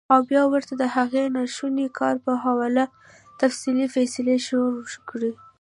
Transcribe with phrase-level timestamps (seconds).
[0.13, 2.85] او بيا ورته د هغې ناشوني کار پۀ حواله
[3.41, 5.31] تفصيلي قيصې شورو کړي-